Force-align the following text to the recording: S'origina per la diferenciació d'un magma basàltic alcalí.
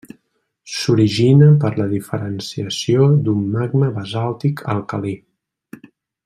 S'origina 0.75 1.49
per 1.63 1.71
la 1.81 1.87
diferenciació 1.91 3.05
d'un 3.27 3.45
magma 3.59 3.91
basàltic 3.99 4.65
alcalí. 4.75 5.15